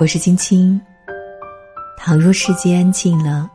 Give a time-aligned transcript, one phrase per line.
[0.00, 0.80] 我是青青。
[1.98, 3.50] 倘若世界安静了，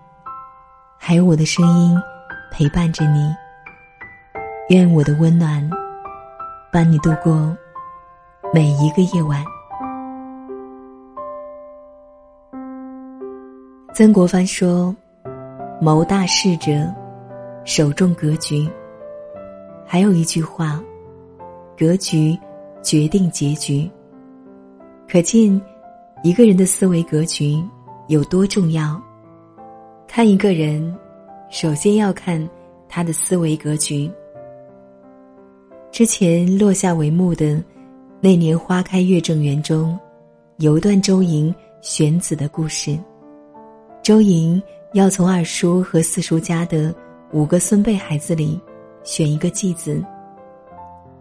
[0.96, 2.00] 还有我的声音
[2.52, 3.34] 陪伴着你。
[4.70, 5.68] 愿我的温暖
[6.72, 7.58] 伴你度过
[8.54, 9.44] 每一个夜晚。
[13.96, 14.96] 曾国藩说
[15.82, 16.94] ：“谋大事者，
[17.64, 18.70] 首重格局。”
[19.84, 20.80] 还有一句话
[21.76, 22.38] ：“格局
[22.84, 23.90] 决定结局。”
[25.10, 25.60] 可见。
[26.26, 27.64] 一个人的思维格局
[28.08, 29.00] 有多重要？
[30.08, 30.98] 看一个人，
[31.52, 32.50] 首先要看
[32.90, 34.12] 他的思维格局。
[35.92, 37.46] 之前落下帷幕的
[38.20, 39.96] 《那年花开月正圆》中，
[40.58, 42.98] 有一段周莹选子的故事。
[44.02, 44.60] 周莹
[44.94, 46.92] 要从二叔和四叔家的
[47.34, 48.60] 五个孙辈孩子里
[49.04, 50.04] 选一个继子，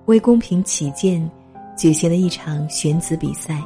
[0.07, 1.31] 为公平起见，
[1.77, 3.63] 举行了一场选子比赛。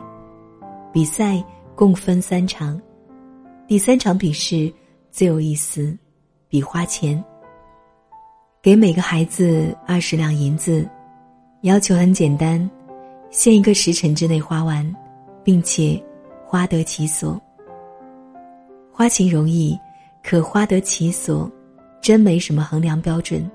[0.93, 1.43] 比赛
[1.75, 2.81] 共分三场，
[3.67, 4.73] 第三场比试
[5.11, 5.97] 最有意思，
[6.49, 7.23] 比花钱。
[8.63, 10.89] 给每个孩子二十两银子，
[11.63, 12.69] 要求很简单，
[13.31, 14.95] 限一个时辰之内花完，
[15.45, 16.03] 并且
[16.45, 17.41] 花得其所。
[18.91, 19.79] 花钱容易，
[20.25, 21.51] 可花得其所，
[22.01, 23.49] 真没什么衡量标准。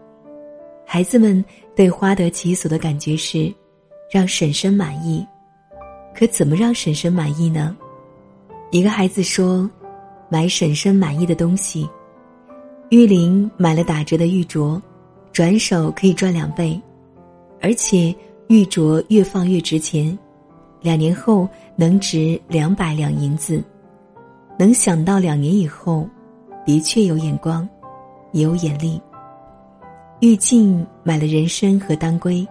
[0.85, 1.43] 孩子们
[1.75, 3.53] 对花得其所的感觉是，
[4.09, 5.25] 让婶婶满意。
[6.15, 7.75] 可怎么让婶婶满意呢？
[8.71, 9.69] 一个孩子说
[10.29, 11.89] ：“买婶婶满意的东西。”
[12.89, 14.79] 玉玲买了打折的玉镯，
[15.31, 16.79] 转手可以赚两倍，
[17.61, 18.13] 而且
[18.47, 20.17] 玉镯越放越值钱，
[20.81, 23.63] 两年后能值两百两银子。
[24.59, 26.07] 能想到两年以后，
[26.65, 27.67] 的确有眼光，
[28.31, 29.01] 也有眼力。
[30.19, 32.47] 玉静买了人参和当归。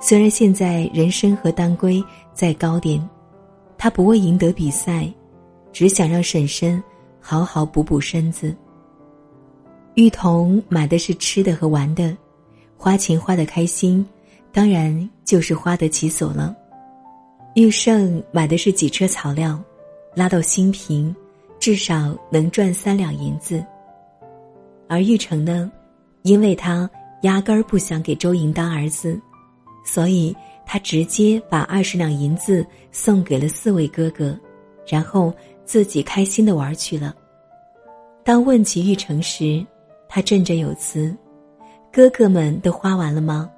[0.00, 3.02] 虽然现在人参和当归在高点，
[3.78, 5.10] 他不为赢得比赛，
[5.72, 6.82] 只想让婶婶
[7.20, 8.54] 好好补补身子。
[9.94, 12.16] 玉彤买的是吃的和玩的，
[12.76, 14.06] 花钱花得开心，
[14.52, 16.54] 当然就是花得其所了。
[17.54, 19.58] 玉胜买的是几车草料，
[20.14, 21.14] 拉到新平，
[21.58, 23.64] 至少能赚三两银子。
[24.88, 25.72] 而玉成呢，
[26.22, 26.88] 因为他
[27.22, 29.18] 压根儿不想给周莹当儿子。
[29.86, 30.36] 所以
[30.66, 34.36] 他直接把二十两银子送给了四位哥哥，
[34.84, 35.32] 然后
[35.64, 37.14] 自己开心的玩去了。
[38.24, 39.64] 当问起玉成时，
[40.08, 41.16] 他振振有词
[41.92, 43.48] ：“哥哥们都花完了吗？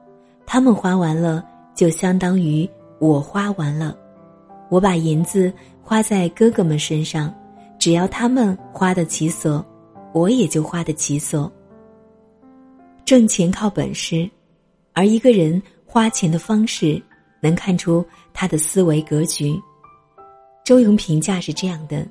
[0.45, 1.43] 他们花完了，
[1.75, 2.69] 就相当于
[2.99, 3.97] 我花完了。
[4.69, 5.51] 我把银子
[5.83, 7.35] 花在哥哥们身上，
[7.79, 9.65] 只要他们花得其所，
[10.13, 11.51] 我也就花得其所。
[13.07, 14.29] 挣钱靠本事，
[14.93, 17.03] 而一个人。”花钱的方式，
[17.41, 18.05] 能看出
[18.35, 19.59] 他的思维格局。
[20.63, 22.07] 周莹评价是这样的：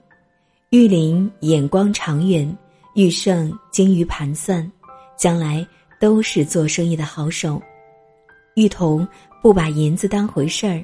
[0.71, 2.57] 玉林眼光长远，
[2.95, 4.69] 玉胜精于盘算，
[5.15, 5.65] 将来
[5.99, 7.61] 都是做生意的好手。
[8.55, 9.07] 玉彤
[9.43, 10.83] 不把银子当回事儿，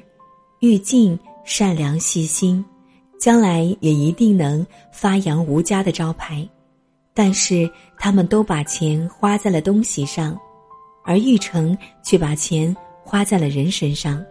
[0.60, 2.64] 玉静善良细心，
[3.18, 6.48] 将来也一定能发扬吴家的招牌。
[7.12, 7.68] 但是
[7.98, 10.38] 他们都把钱花在了东西上，
[11.04, 12.74] 而玉成却把钱。
[13.04, 14.24] 花在了人身上，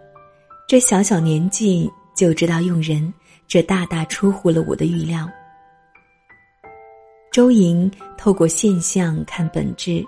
[0.68, 3.12] 这小小年纪就知道用人，
[3.46, 5.28] 这大大出乎了我的预料。
[7.32, 10.04] 周莹透过现象看本质，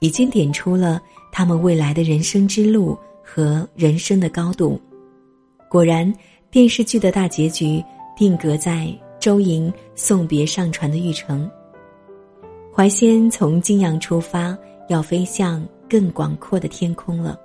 [0.00, 1.00] 已经点出了
[1.30, 4.80] 他们未来的人生之路和人生的高度。
[5.68, 6.12] 果然，
[6.50, 7.82] 电视剧的大结局
[8.16, 8.88] 定格在
[9.20, 11.50] 周莹送别上船的玉成。
[12.74, 14.56] 怀仙从泾阳出发，
[14.88, 17.38] 要飞向更广阔的天空了。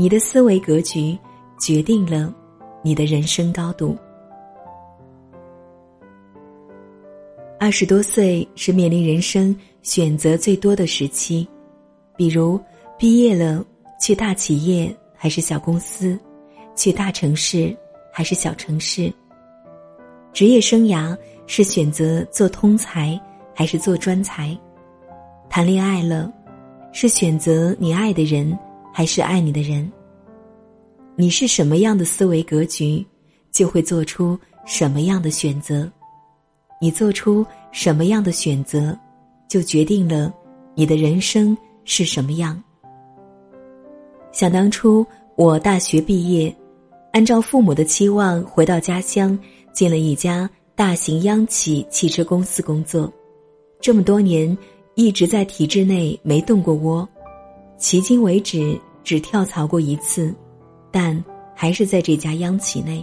[0.00, 1.18] 你的思维格局
[1.58, 2.32] 决定了
[2.84, 3.98] 你的人生高度。
[7.58, 11.44] 二十多岁是面临人生选择最多的时期，
[12.16, 12.60] 比如
[12.96, 13.66] 毕业了
[14.00, 16.16] 去大企业还是小公司，
[16.76, 17.76] 去大城市
[18.12, 19.12] 还是小城市。
[20.32, 21.18] 职业生涯
[21.48, 23.20] 是选择做通才
[23.52, 24.56] 还是做专才，
[25.50, 26.32] 谈恋爱了，
[26.92, 28.56] 是选择你爱的人。
[28.98, 29.88] 还是爱你的人。
[31.14, 33.06] 你是什么样的思维格局，
[33.52, 34.36] 就会做出
[34.66, 35.88] 什么样的选择。
[36.80, 38.98] 你做出什么样的选择，
[39.46, 40.34] 就决定了
[40.74, 42.60] 你的人生是什么样。
[44.32, 45.06] 想当初，
[45.36, 46.52] 我大学毕业，
[47.12, 49.38] 按照父母的期望回到家乡，
[49.72, 53.08] 进了一家大型央企汽车公司工作。
[53.80, 54.58] 这么多年，
[54.96, 57.08] 一直在体制内没动过窝，
[57.78, 58.76] 迄今为止。
[59.08, 60.34] 只跳槽过一次，
[60.90, 61.24] 但
[61.54, 63.02] 还是在这家央企内。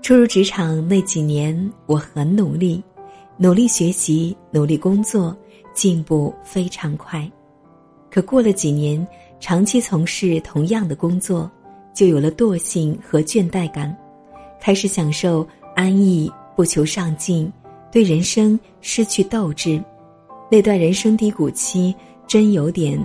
[0.00, 2.80] 初入职场那几年，我很努力，
[3.36, 5.36] 努力学习，努力工作，
[5.74, 7.28] 进步非常快。
[8.08, 9.04] 可过了几年，
[9.40, 11.50] 长期从事同样的工作，
[11.92, 13.92] 就有了惰性和倦怠感，
[14.60, 17.52] 开始享受安逸，不求上进，
[17.90, 19.82] 对人生失去斗志。
[20.48, 21.92] 那段人生低谷期，
[22.28, 22.96] 真有点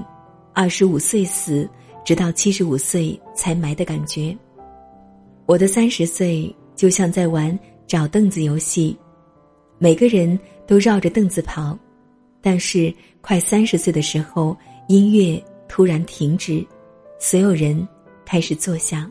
[0.53, 1.67] 二十五岁死，
[2.05, 4.35] 直到七十五岁才埋的感觉。
[5.45, 7.57] 我的三十岁就像在玩
[7.87, 8.95] 找凳子游戏，
[9.79, 11.77] 每个人都绕着凳子跑，
[12.39, 14.55] 但是快三十岁的时候，
[14.87, 16.65] 音乐突然停止，
[17.19, 17.85] 所有人
[18.23, 19.09] 开始坐下。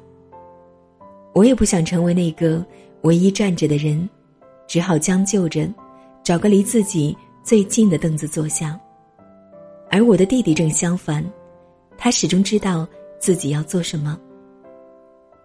[1.34, 2.64] 我也不想成为那个
[3.02, 4.08] 唯一站着的人，
[4.68, 5.68] 只好将就着，
[6.22, 8.78] 找个离自己最近的凳子坐下。
[9.92, 11.22] 而我的弟弟正相反，
[11.98, 14.18] 他始终知道自己要做什么。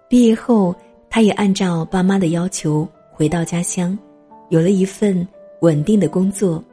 [0.07, 0.73] 毕业后，
[1.09, 3.99] 他也按照爸妈的要求回到家乡，
[4.47, 5.27] 有了一份
[5.59, 6.63] 稳定的工作。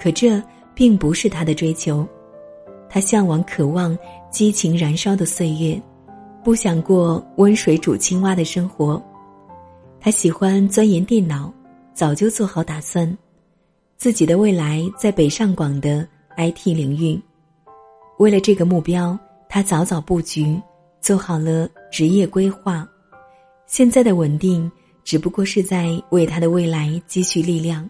[0.00, 0.42] 可这
[0.74, 2.08] 并不是他的追求，
[2.88, 3.96] 他向往、渴望
[4.30, 5.78] 激情燃烧的岁月，
[6.42, 9.00] 不想过温水煮青蛙的生活。
[10.00, 11.52] 他喜欢钻研电脑，
[11.92, 13.06] 早就做好打算，
[13.98, 17.20] 自己的未来在北上广的 IT 领域。
[18.18, 20.60] 为了这个目标，他早早布局。
[21.00, 22.88] 做好了职业规划，
[23.66, 24.72] 现在的稳定
[25.04, 27.86] 只不过是在为他的未来积蓄力量。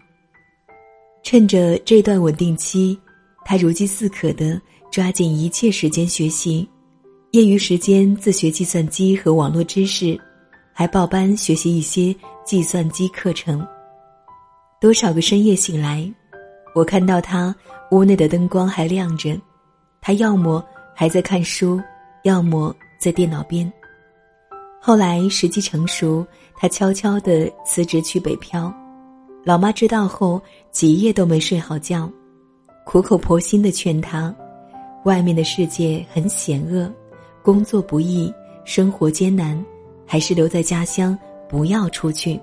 [1.23, 2.99] 趁着这段稳定期，
[3.45, 6.67] 他如饥似渴的抓紧一切时间学习，
[7.31, 10.19] 业余时间自学计算机和网络知识，
[10.73, 12.13] 还报班学习一些
[12.43, 13.65] 计算机课程。
[14.81, 16.05] 多少个深夜醒来，
[16.73, 17.55] 我看到他
[17.91, 19.39] 屋内的灯光还亮着，
[20.01, 21.81] 他要么还在看书，
[22.23, 22.75] 要么。
[22.97, 23.71] 在电脑边。
[24.81, 28.73] 后来时机成熟，他悄悄地辞职去北漂。
[29.43, 30.41] 老妈知道后，
[30.71, 32.09] 几夜都没睡好觉，
[32.83, 34.33] 苦口婆心地劝他：
[35.03, 36.91] 外面的世界很险恶，
[37.43, 38.33] 工作不易，
[38.63, 39.63] 生活艰难，
[40.03, 41.15] 还是留在家乡，
[41.47, 42.39] 不要出去。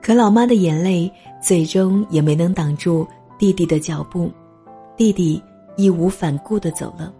[0.00, 1.10] 可老妈的眼泪
[1.42, 3.04] 最终也没能挡住
[3.44, 4.32] 弟弟的脚步，
[4.96, 5.42] 弟弟
[5.76, 7.12] 义无反顾的走了。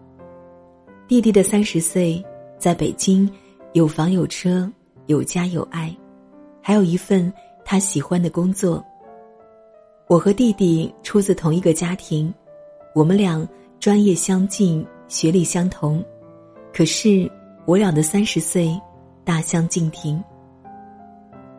[1.07, 2.25] 弟弟的三十岁，
[2.57, 3.31] 在北京，
[3.75, 4.67] 有房有车，
[5.05, 5.95] 有家有爱，
[6.63, 7.31] 还有一份
[7.63, 8.83] 他喜欢的工作。
[10.09, 12.33] 我和弟弟出自同一个家庭，
[12.95, 13.47] 我们俩
[13.79, 16.03] 专业相近，学历相同，
[16.73, 17.31] 可是
[17.67, 18.75] 我俩的三十岁
[19.25, 20.25] 大相径庭。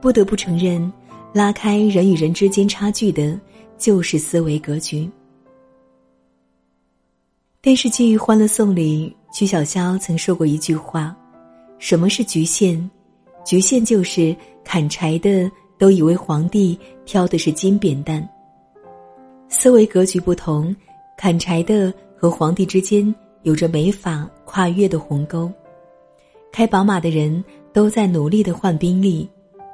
[0.02, 0.92] 不得不承认，
[1.36, 3.40] 拉开人与人之间差距的，
[3.78, 5.10] 就是思维格局。
[7.62, 9.16] 电视剧《欢乐颂》里。
[9.36, 11.14] 曲筱绡曾说过一句话
[11.78, 12.90] ：“什么是局限？
[13.44, 14.34] 局限就是
[14.64, 18.26] 砍柴的都以为皇帝挑的是金扁担。
[19.50, 20.74] 思维格局不同，
[21.18, 25.52] 砍柴的和皇帝之间有着没法跨越的鸿沟。
[26.50, 27.44] 开宝马的人
[27.74, 29.30] 都在努力的换宾利，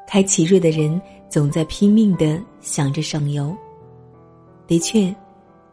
[0.08, 1.00] 开奇瑞的人
[1.30, 3.56] 总在拼命的想着省油。
[4.72, 5.14] 的确，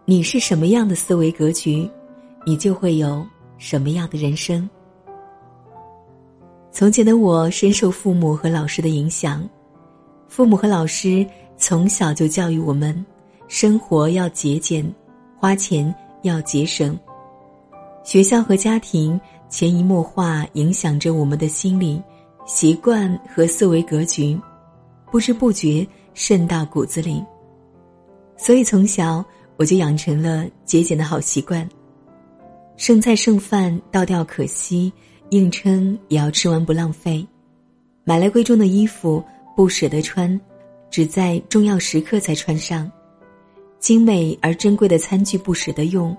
[0.06, 1.89] 你是什么样的思维格局，
[2.45, 3.25] 你就会有。”
[3.56, 4.69] 什么样的人生？
[6.72, 9.49] 从前的我深受父母和老师的影响，
[10.27, 11.25] 父母和老师
[11.56, 13.06] 从小就教育我们：
[13.46, 14.84] 生活要节俭，
[15.39, 16.99] 花钱要节省。
[18.03, 22.03] 学校和家庭潜移默化影响着我们的心理
[22.46, 24.37] 习惯和思维格局，
[25.08, 27.25] 不知不觉渗到骨子里。
[28.39, 29.23] 所以从小
[29.57, 31.69] 我就养成了节俭的好习惯。
[32.77, 34.93] 剩菜剩饭倒掉可惜，
[35.31, 37.27] 硬撑也要吃完不浪费。
[38.05, 39.23] 买来贵重的衣服
[39.57, 40.41] 不舍得穿，
[40.89, 42.91] 只在重要时刻才穿上。
[43.81, 46.17] 精美而珍贵的餐具不舍得用，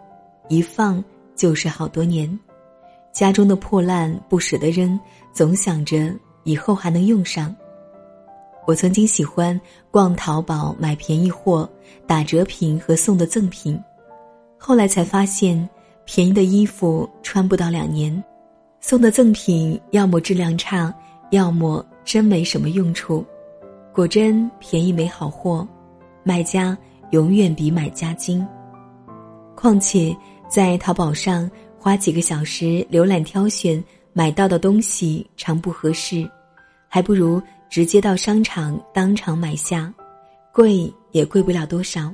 [0.49, 1.03] 一放
[1.35, 2.37] 就是好多年。
[3.13, 4.99] 家中的破烂不舍得扔，
[5.33, 7.55] 总想着以后还能用上。
[8.69, 9.59] 我曾经喜欢
[9.89, 11.67] 逛淘宝买便宜货、
[12.05, 13.81] 打折品和送的赠品，
[14.59, 15.67] 后来才发现。
[16.05, 18.23] 便宜的衣服穿不到两年，
[18.79, 20.91] 送的赠品要么质量差，
[21.29, 23.23] 要么真没什么用处。
[23.93, 25.67] 果真便宜没好货，
[26.23, 26.75] 卖家
[27.11, 28.43] 永远比买家精。
[29.55, 30.15] 况且
[30.47, 36.27] 在淘宝上花几个小时浏览挑选，买到的东西常不合适，
[36.87, 39.93] 还不如直接到商场当场买下，
[40.51, 42.11] 贵也贵不了多少，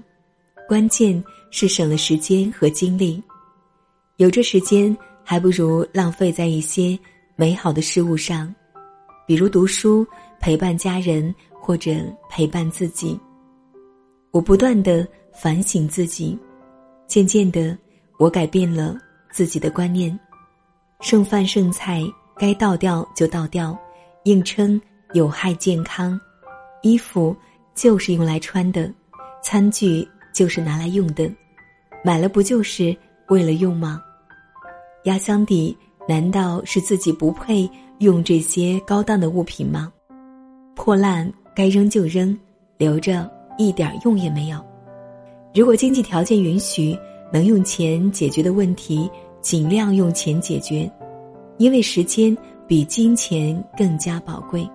[0.68, 3.22] 关键是省了时间和精力。
[4.18, 6.98] 有这时间，还不如浪费在一些
[7.36, 8.54] 美好的事物上，
[9.26, 10.06] 比如读书，
[10.40, 11.92] 陪伴家人或者
[12.30, 13.18] 陪伴自己。
[14.32, 16.38] 我不断的反省自己，
[17.08, 17.78] 渐渐的，
[18.20, 18.98] 我改变了
[19.32, 20.18] 自己的观念。
[21.02, 22.04] 剩饭剩菜
[22.38, 23.78] 该倒掉就倒掉，
[24.24, 24.80] 硬撑
[25.16, 26.20] 有害健康。
[26.82, 27.36] 衣服
[27.74, 28.92] 就是用来穿的，
[29.42, 31.32] 餐具就是拿来用的，
[32.04, 32.96] 买了不就是
[33.30, 34.02] 为了用吗？
[35.06, 35.76] 压箱底
[36.08, 37.70] 难道是自己不配
[38.00, 39.92] 用这些高档的物品吗？
[40.76, 42.38] 破烂该扔就扔，
[42.78, 44.64] 留着一点用也没有。
[45.54, 46.98] 如果经济条件允许，
[47.32, 49.10] 能用钱解决的问题。
[49.42, 50.92] 尽量用钱解决，
[51.60, 52.36] 因为时间
[52.68, 54.68] 比金钱更加宝贵。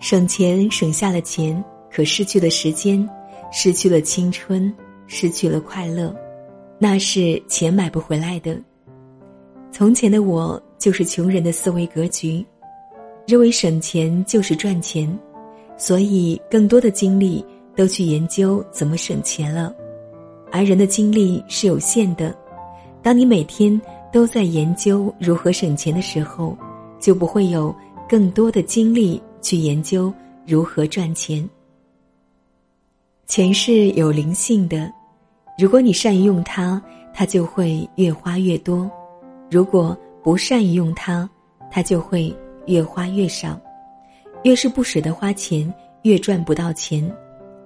[0.00, 3.08] 省钱省下了钱，可失去了时间，
[3.50, 4.72] 失去了青春，
[5.06, 6.14] 失去了快乐，
[6.78, 8.56] 那是钱买不回来的。
[9.72, 12.44] 从前的我就是穷人的思维格局，
[13.26, 15.18] 认为省钱就是赚钱，
[15.76, 19.74] 所以更多的精力都去研究怎么省钱了。
[20.50, 22.34] 而人的精力是有限的。
[23.02, 23.80] 当你每天
[24.12, 26.56] 都在研究如何省钱的时候，
[26.98, 27.74] 就不会有
[28.08, 30.12] 更多的精力去研究
[30.46, 31.48] 如何赚钱。
[33.26, 34.92] 钱是有灵性的，
[35.58, 36.82] 如果你善于用它，
[37.14, 38.86] 它就会越花越多；
[39.50, 41.26] 如果不善于用它，
[41.70, 42.30] 它就会
[42.66, 43.58] 越花越少。
[44.42, 47.10] 越是不舍得花钱，越赚不到钱。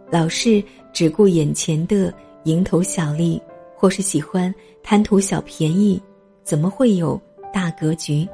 [0.09, 0.63] 老是
[0.93, 3.43] 只顾眼前的蝇头小利。
[3.75, 6.01] 或是喜欢贪图小便宜，
[6.45, 7.21] 怎么会有
[7.53, 8.25] 大格局？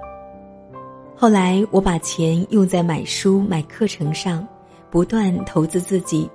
[1.21, 4.47] 后来我把钱用在买书、买课程上，
[4.89, 6.31] 不断投资自己，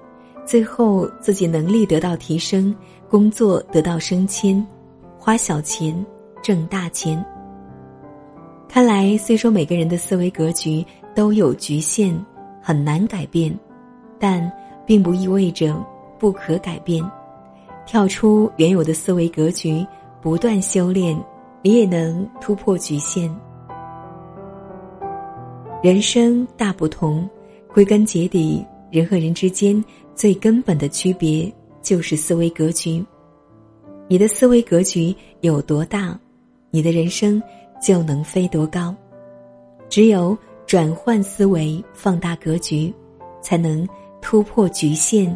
[0.46, 2.76] 最后自己能力得到提升，
[3.10, 4.62] 工作得到升迁，
[5.18, 6.06] 花小钱
[6.42, 7.24] 挣大钱。
[8.68, 10.86] 看来，虽说每个人的思维格局
[11.16, 12.14] 都有局限，
[12.62, 13.58] 很难改变，
[14.20, 14.52] 但
[14.86, 15.82] 并不意味着
[16.20, 17.02] 不可改变。
[17.86, 19.88] 跳出原有的思维格局，
[20.22, 21.18] 不断修炼，
[21.62, 23.34] 你也能突破局限。
[25.84, 27.30] 人生大不同，
[27.68, 29.84] 归根结底，人和人之间
[30.16, 33.04] 最根本的区别就是思维格局。
[34.08, 36.18] 你的思维格局有多大，
[36.72, 37.44] 你的人生
[37.82, 38.96] 就能飞多高。
[39.90, 42.94] 只有转换思维，放大格局，
[43.42, 43.86] 才能
[44.22, 45.36] 突破局限，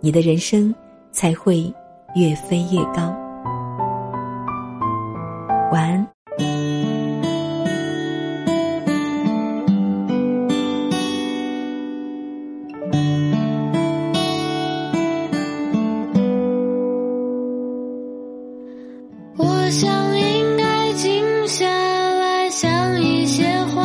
[0.00, 0.74] 你的人生
[1.12, 1.72] 才会。
[2.16, 3.12] 越飞越高。
[5.72, 6.13] 晚安。
[19.74, 23.42] 我想应该静下来想一些
[23.74, 23.82] 话，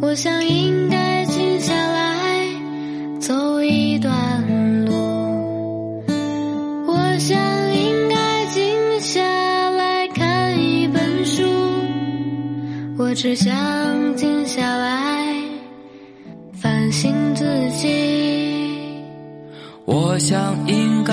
[0.00, 2.46] 我想应该静下来
[3.18, 4.14] 走一段
[4.86, 4.92] 路，
[6.86, 7.36] 我想
[7.74, 9.20] 应该静下
[9.70, 11.42] 来看一本书。
[12.96, 13.52] 我只想
[14.14, 15.34] 静下来
[16.52, 18.78] 反省自己。
[19.86, 21.12] 我想应该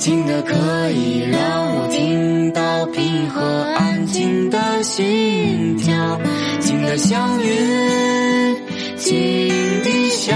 [0.00, 3.42] 静的可以让我听到平和
[3.76, 6.18] 安静的心跳，
[6.58, 8.56] 静的像云，
[8.96, 9.50] 静
[9.84, 10.34] 的像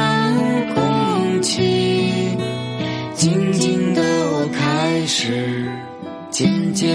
[0.75, 2.37] 空气，
[3.15, 5.67] 静静的我开始。
[6.31, 6.91] 渐渐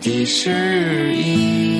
[0.00, 1.79] 的适应。